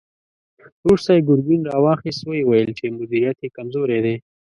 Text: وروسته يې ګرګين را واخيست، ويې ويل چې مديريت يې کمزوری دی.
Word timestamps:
وروسته 0.83 1.09
يې 1.15 1.25
ګرګين 1.29 1.61
را 1.69 1.77
واخيست، 1.83 2.21
ويې 2.25 2.43
ويل 2.49 2.71
چې 2.79 2.85
مديريت 2.97 3.37
يې 3.43 3.49
کمزوری 3.57 3.99
دی. 4.05 4.15